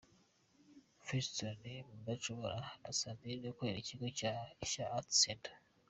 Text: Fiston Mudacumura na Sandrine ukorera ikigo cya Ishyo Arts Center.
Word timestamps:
Fiston 1.05 1.61
Mudacumura 1.95 2.59
na 2.83 2.91
Sandrine 2.99 3.45
ukorera 3.53 3.79
ikigo 3.83 4.07
cya 4.19 4.33
Ishyo 4.63 4.83
Arts 4.97 5.15
Center. 5.23 5.53